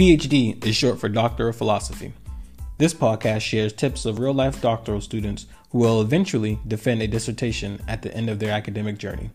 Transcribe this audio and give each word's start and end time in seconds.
PhD 0.00 0.64
is 0.64 0.74
short 0.74 0.98
for 0.98 1.10
Doctor 1.10 1.48
of 1.48 1.56
Philosophy. 1.56 2.14
This 2.78 2.94
podcast 2.94 3.42
shares 3.42 3.74
tips 3.74 4.06
of 4.06 4.18
real 4.18 4.32
life 4.32 4.62
doctoral 4.62 5.02
students 5.02 5.44
who 5.72 5.78
will 5.80 6.00
eventually 6.00 6.58
defend 6.66 7.02
a 7.02 7.06
dissertation 7.06 7.78
at 7.86 8.00
the 8.00 8.10
end 8.14 8.30
of 8.30 8.38
their 8.38 8.50
academic 8.50 8.96
journey. 8.96 9.28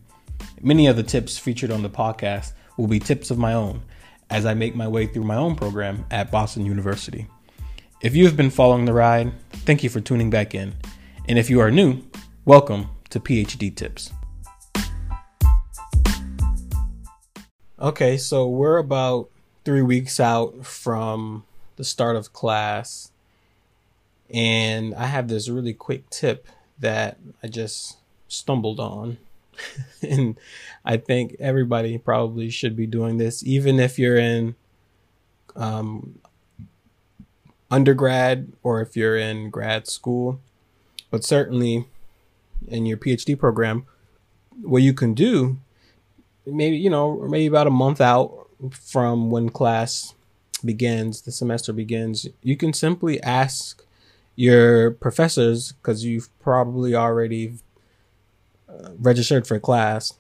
Many 0.59 0.87
of 0.87 0.95
the 0.95 1.03
tips 1.03 1.37
featured 1.37 1.69
on 1.69 1.83
the 1.83 1.89
podcast 1.91 2.53
will 2.77 2.87
be 2.87 2.97
tips 2.97 3.29
of 3.29 3.37
my 3.37 3.53
own 3.53 3.83
as 4.31 4.47
I 4.47 4.55
make 4.55 4.75
my 4.75 4.87
way 4.87 5.05
through 5.05 5.25
my 5.25 5.35
own 5.35 5.55
program 5.55 6.03
at 6.09 6.31
Boston 6.31 6.65
University. 6.65 7.27
If 8.01 8.15
you 8.15 8.25
have 8.25 8.35
been 8.35 8.49
following 8.49 8.85
the 8.85 8.93
ride, 8.93 9.33
thank 9.51 9.83
you 9.83 9.89
for 9.91 10.01
tuning 10.01 10.31
back 10.31 10.55
in. 10.55 10.73
And 11.29 11.37
if 11.37 11.47
you 11.47 11.59
are 11.59 11.69
new, 11.69 12.01
welcome 12.43 12.89
to 13.11 13.19
PhD 13.19 13.75
Tips. 13.75 14.11
Okay, 17.79 18.17
so 18.17 18.49
we're 18.49 18.79
about 18.79 19.29
three 19.65 19.81
weeks 19.81 20.19
out 20.19 20.65
from 20.65 21.43
the 21.75 21.83
start 21.83 22.15
of 22.15 22.31
class, 22.31 23.11
and 24.29 24.93
I 24.95 25.07
have 25.07 25.27
this 25.27 25.49
really 25.49 25.73
quick 25.73 26.09
tip 26.09 26.47
that 26.79 27.17
I 27.43 27.47
just 27.47 27.97
stumbled 28.27 28.79
on. 28.79 29.17
and 30.01 30.37
I 30.83 30.97
think 30.97 31.35
everybody 31.39 31.97
probably 31.97 32.49
should 32.49 32.75
be 32.75 32.87
doing 32.87 33.17
this, 33.17 33.43
even 33.43 33.79
if 33.79 33.97
you're 33.97 34.17
in 34.17 34.55
um, 35.55 36.19
undergrad 37.71 38.53
or 38.63 38.81
if 38.81 38.95
you're 38.95 39.17
in 39.17 39.49
grad 39.49 39.87
school, 39.87 40.39
but 41.09 41.23
certainly 41.23 41.87
in 42.67 42.85
your 42.85 42.97
PhD 42.97 43.37
program, 43.37 43.85
what 44.61 44.81
you 44.81 44.93
can 44.93 45.13
do, 45.13 45.57
maybe, 46.45 46.77
you 46.77 46.89
know, 46.89 47.11
or 47.11 47.29
maybe 47.29 47.45
about 47.45 47.67
a 47.67 47.71
month 47.71 48.01
out 48.01 48.34
from 48.71 49.31
when 49.31 49.49
class 49.49 50.13
begins, 50.63 51.21
the 51.21 51.31
semester 51.31 51.73
begins, 51.73 52.27
you 52.41 52.57
can 52.57 52.73
simply 52.73 53.21
ask 53.21 53.83
your 54.35 54.91
professors, 54.91 55.73
because 55.73 56.03
you've 56.03 56.27
probably 56.39 56.93
already 56.93 57.53
uh, 58.67 58.89
registered 58.99 59.47
for 59.47 59.59
class, 59.59 60.13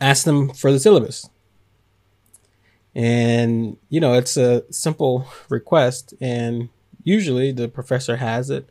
ask 0.00 0.24
them 0.24 0.50
for 0.50 0.70
the 0.72 0.78
syllabus. 0.78 1.28
And, 2.94 3.76
you 3.88 4.00
know, 4.00 4.12
it's 4.14 4.36
a 4.36 4.70
simple 4.72 5.26
request, 5.48 6.14
and 6.20 6.68
usually 7.02 7.50
the 7.50 7.68
professor 7.68 8.16
has 8.16 8.50
it 8.50 8.68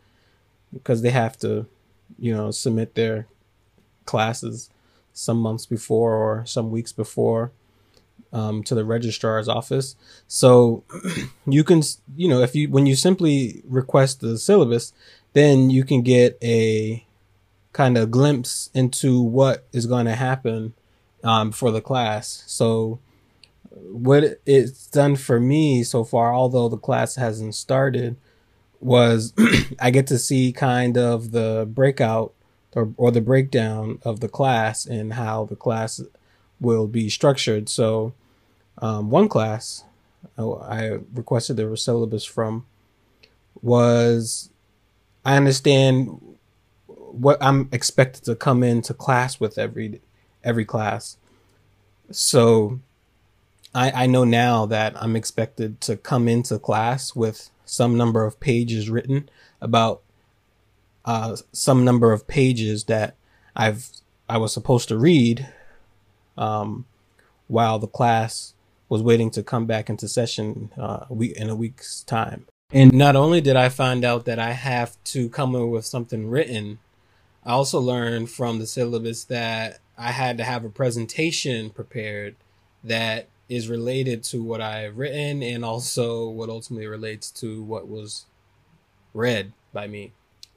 because 0.71 1.01
they 1.01 1.11
have 1.11 1.38
to, 1.39 1.66
you 2.17 2.33
know, 2.33 2.51
submit 2.51 2.95
their 2.95 3.27
classes 4.05 4.69
some 5.13 5.38
months 5.38 5.66
before 5.66 6.16
or 6.16 6.45
some 6.45 6.71
weeks 6.71 6.91
bore 6.91 7.51
um, 8.33 8.63
to 8.63 8.75
the 8.75 8.83
registrar's 8.83 9.47
office. 9.47 9.95
So 10.27 10.83
you 11.47 11.63
can, 11.63 11.83
you 12.15 12.27
know, 12.27 12.41
if 12.41 12.55
you 12.55 12.69
when 12.69 12.85
you 12.85 12.95
simply 12.95 13.61
request 13.65 14.19
the 14.19 14.37
syllabus, 14.37 14.91
then 15.33 15.69
you 15.69 15.85
can 15.85 16.01
get 16.01 16.37
a 16.43 17.05
kind 17.71 17.97
of 17.97 18.11
glimpse 18.11 18.69
into 18.73 19.21
what 19.21 19.67
is 19.71 19.85
going 19.85 20.05
to 20.05 20.15
happen 20.15 20.73
um, 21.23 21.51
for 21.51 21.71
the 21.71 21.81
class. 21.81 22.43
So 22.47 22.99
what 23.71 24.39
it's 24.45 24.87
done 24.87 25.15
for 25.15 25.39
me 25.39 25.83
so 25.83 26.03
far, 26.03 26.33
although 26.33 26.69
the 26.69 26.77
class 26.77 27.15
hasn't 27.15 27.55
started, 27.55 28.17
was 28.79 29.33
I 29.79 29.91
get 29.91 30.07
to 30.07 30.19
see 30.19 30.51
kind 30.51 30.97
of 30.97 31.31
the 31.31 31.67
breakout 31.71 32.33
or, 32.75 32.93
or 32.97 33.11
the 33.11 33.21
breakdown 33.21 33.99
of 34.03 34.19
the 34.19 34.27
class 34.27 34.85
and 34.85 35.13
how 35.13 35.45
the 35.45 35.55
class 35.55 36.01
will 36.59 36.87
be 36.87 37.09
structured. 37.09 37.69
So 37.69 38.13
um, 38.79 39.09
one 39.09 39.29
class 39.29 39.83
I 40.38 40.99
requested 41.13 41.57
the 41.57 41.77
syllabus 41.77 42.25
from 42.25 42.66
was 43.61 44.50
I 45.25 45.38
understand 45.38 46.19
what 46.88 47.38
I'm 47.41 47.69
expected 47.72 48.23
to 48.25 48.35
come 48.35 48.63
into 48.63 48.94
class 48.94 49.39
with 49.39 49.57
every 49.57 50.01
every 50.44 50.66
class. 50.66 51.17
So 52.11 52.79
I, 53.73 54.03
I 54.03 54.06
know 54.07 54.23
now 54.23 54.66
that 54.66 55.01
I'm 55.01 55.16
expected 55.16 55.79
to 55.81 55.95
come 55.95 56.28
into 56.28 56.59
class 56.59 57.16
with 57.16 57.50
some 57.66 57.97
number 57.97 58.25
of 58.25 58.40
pages 58.40 58.90
written 58.90 59.29
about 59.61 60.01
uh, 61.05 61.38
some 61.51 61.85
number 61.85 62.11
of 62.11 62.28
pages 62.28 62.85
that 62.85 63.16
I've 63.55 63.90
I 64.28 64.38
was 64.38 64.53
supposed 64.53 64.90
to 64.90 64.97
read 64.97 65.47
um, 66.38 66.85
while 67.47 67.78
the 67.78 67.88
class 67.88 68.53
was 68.93 69.01
waiting 69.01 69.31
to 69.31 69.41
come 69.41 69.65
back 69.65 69.89
into 69.89 70.07
session 70.07 70.69
uh, 70.77 71.07
in 71.09 71.49
a 71.49 71.55
week's 71.55 72.03
time. 72.03 72.45
And 72.71 72.93
not 72.93 73.15
only 73.15 73.41
did 73.41 73.55
I 73.55 73.69
find 73.69 74.05
out 74.05 74.25
that 74.25 74.37
I 74.37 74.51
have 74.51 75.03
to 75.05 75.29
come 75.29 75.55
in 75.55 75.71
with 75.71 75.83
something 75.83 76.29
written, 76.29 76.77
I 77.43 77.53
also 77.53 77.79
learned 77.79 78.29
from 78.29 78.59
the 78.59 78.67
syllabus 78.67 79.23
that 79.23 79.79
I 79.97 80.11
had 80.11 80.37
to 80.37 80.43
have 80.43 80.63
a 80.63 80.69
presentation 80.69 81.71
prepared 81.71 82.35
that 82.83 83.29
is 83.49 83.67
related 83.67 84.23
to 84.25 84.43
what 84.43 84.61
I've 84.61 84.99
written 84.99 85.41
and 85.41 85.65
also 85.65 86.29
what 86.29 86.49
ultimately 86.49 86.85
relates 86.85 87.31
to 87.41 87.63
what 87.63 87.87
was 87.87 88.27
read 89.15 89.53
by 89.73 89.87
me. 89.87 90.11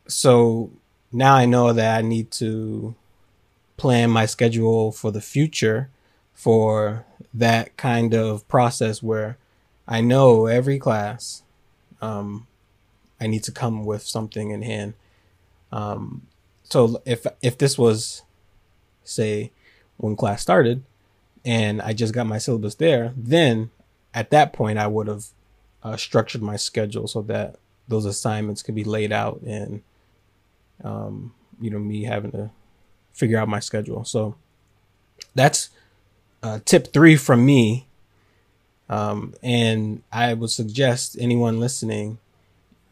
So 0.08 0.72
now 1.10 1.34
I 1.34 1.46
know 1.46 1.72
that 1.72 1.96
I 1.96 2.02
need 2.02 2.30
to 2.32 2.94
plan 3.78 4.10
my 4.10 4.26
schedule 4.26 4.92
for 4.92 5.10
the 5.10 5.22
future 5.22 5.88
for 6.36 7.06
that 7.32 7.76
kind 7.78 8.14
of 8.14 8.46
process 8.46 9.02
where 9.02 9.38
I 9.88 10.02
know 10.02 10.46
every 10.46 10.78
class 10.78 11.42
um, 12.02 12.46
I 13.18 13.26
need 13.26 13.42
to 13.44 13.52
come 13.52 13.86
with 13.86 14.02
something 14.02 14.50
in 14.50 14.60
hand. 14.60 14.94
Um, 15.72 16.26
so 16.62 17.00
if 17.06 17.26
if 17.42 17.56
this 17.56 17.78
was 17.78 18.22
say 19.02 19.50
when 19.96 20.14
class 20.14 20.42
started 20.42 20.84
and 21.44 21.80
I 21.80 21.94
just 21.94 22.12
got 22.12 22.26
my 22.26 22.38
syllabus 22.38 22.74
there, 22.74 23.14
then 23.16 23.70
at 24.12 24.30
that 24.30 24.52
point 24.52 24.78
I 24.78 24.86
would 24.86 25.06
have 25.06 25.24
uh, 25.82 25.96
structured 25.96 26.42
my 26.42 26.56
schedule 26.56 27.08
so 27.08 27.22
that 27.22 27.56
those 27.88 28.04
assignments 28.04 28.62
could 28.62 28.74
be 28.74 28.84
laid 28.84 29.10
out 29.10 29.40
and 29.40 29.82
um, 30.84 31.32
you 31.60 31.70
know 31.70 31.78
me 31.78 32.04
having 32.04 32.32
to 32.32 32.50
figure 33.14 33.38
out 33.38 33.48
my 33.48 33.60
schedule. 33.60 34.04
So 34.04 34.36
that's 35.34 35.70
uh, 36.46 36.60
tip 36.64 36.92
three 36.92 37.16
from 37.16 37.44
me. 37.44 37.86
Um, 38.88 39.34
and 39.42 40.02
I 40.12 40.32
would 40.34 40.50
suggest 40.50 41.16
anyone 41.18 41.58
listening, 41.58 42.18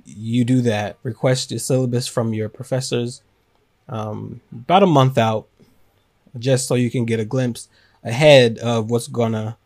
you 0.04 0.44
do 0.44 0.60
that. 0.62 0.98
Request 1.04 1.52
your 1.52 1.60
syllabus 1.60 2.08
from 2.08 2.34
your 2.34 2.48
professors 2.48 3.22
um, 3.88 4.40
about 4.52 4.82
a 4.82 4.86
month 4.86 5.16
out, 5.18 5.46
just 6.36 6.66
so 6.66 6.74
you 6.74 6.90
can 6.90 7.04
get 7.04 7.20
a 7.20 7.24
glimpse 7.24 7.68
ahead 8.02 8.58
of 8.58 8.90
what's 8.90 9.06
gonna 9.06 9.56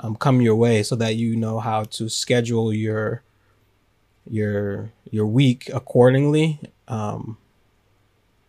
um, 0.00 0.16
come 0.16 0.40
your 0.40 0.56
way, 0.56 0.82
so 0.82 0.96
that 0.96 1.16
you 1.16 1.36
know 1.36 1.60
how 1.60 1.84
to 1.84 2.08
schedule 2.08 2.72
your 2.72 3.22
your 4.28 4.90
your 5.10 5.26
week 5.26 5.68
accordingly 5.68 6.60
um, 6.88 7.36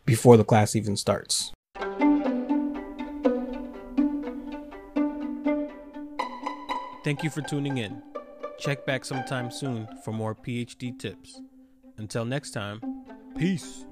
before 0.06 0.38
the 0.38 0.46
class 0.46 0.74
even 0.74 0.96
starts. 0.96 1.52
Thank 7.06 7.24
you 7.24 7.30
for 7.30 7.44
tuning 7.44 7.78
in. 7.78 8.02
Check 8.58 8.84
back 8.84 9.06
sometime 9.06 9.52
soon 9.52 9.88
for 10.04 10.12
more 10.12 10.34
PhD 10.34 10.98
tips. 10.98 11.40
Until 12.00 12.26
next 12.26 12.50
time, 12.50 12.82
peace. 13.38 13.86